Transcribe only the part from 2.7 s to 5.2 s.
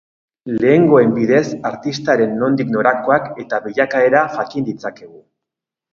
norakoak eta bilakaera jakin ditzakegu.